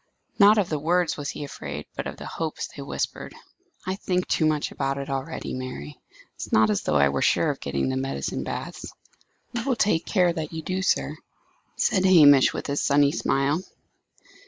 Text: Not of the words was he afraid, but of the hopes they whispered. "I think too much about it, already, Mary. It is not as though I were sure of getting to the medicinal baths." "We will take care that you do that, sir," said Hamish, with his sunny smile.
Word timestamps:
Not 0.39 0.57
of 0.57 0.69
the 0.69 0.79
words 0.79 1.15
was 1.15 1.29
he 1.29 1.43
afraid, 1.43 1.85
but 1.95 2.07
of 2.07 2.17
the 2.17 2.25
hopes 2.25 2.65
they 2.65 2.81
whispered. 2.81 3.35
"I 3.85 3.97
think 3.97 4.27
too 4.27 4.47
much 4.47 4.71
about 4.71 4.97
it, 4.97 5.11
already, 5.11 5.53
Mary. 5.53 5.99
It 6.09 6.41
is 6.41 6.51
not 6.51 6.71
as 6.71 6.81
though 6.81 6.95
I 6.95 7.09
were 7.09 7.21
sure 7.21 7.51
of 7.51 7.59
getting 7.59 7.83
to 7.83 7.89
the 7.95 8.01
medicinal 8.01 8.43
baths." 8.43 8.91
"We 9.53 9.63
will 9.63 9.75
take 9.75 10.07
care 10.07 10.33
that 10.33 10.53
you 10.53 10.63
do 10.63 10.77
that, 10.77 10.85
sir," 10.85 11.17
said 11.75 12.05
Hamish, 12.05 12.51
with 12.51 12.65
his 12.65 12.81
sunny 12.81 13.11
smile. 13.11 13.61